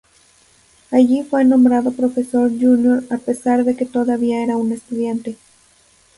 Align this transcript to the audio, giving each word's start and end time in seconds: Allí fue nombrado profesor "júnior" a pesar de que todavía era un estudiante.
Allí 0.89 1.21
fue 1.21 1.45
nombrado 1.45 1.91
profesor 1.91 2.49
"júnior" 2.49 3.03
a 3.11 3.17
pesar 3.19 3.63
de 3.63 3.75
que 3.75 3.85
todavía 3.85 4.41
era 4.41 4.57
un 4.57 4.71
estudiante. 4.71 5.37